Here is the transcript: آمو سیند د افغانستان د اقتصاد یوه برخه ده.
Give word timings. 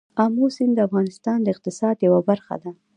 آمو 0.23 0.45
سیند 0.55 0.73
د 0.75 0.79
افغانستان 0.87 1.37
د 1.41 1.47
اقتصاد 1.53 1.95
یوه 2.07 2.21
برخه 2.29 2.55
ده. 2.61 2.71